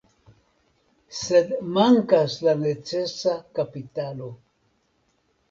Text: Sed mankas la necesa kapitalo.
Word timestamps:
Sed 1.17 1.53
mankas 1.75 2.39
la 2.47 2.57
necesa 2.63 3.35
kapitalo. 3.61 4.33